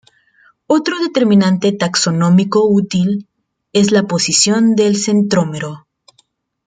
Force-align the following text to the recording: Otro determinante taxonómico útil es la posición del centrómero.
Otro 0.65 0.95
determinante 0.97 1.71
taxonómico 1.73 2.65
útil 2.67 3.27
es 3.71 3.91
la 3.91 4.01
posición 4.07 4.73
del 4.75 4.95
centrómero. 4.97 5.85